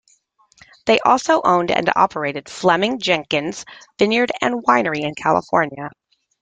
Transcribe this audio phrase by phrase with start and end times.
[0.87, 3.65] They also owned and operated Fleming Jenkins
[3.99, 5.91] Vineyards and Winery in California.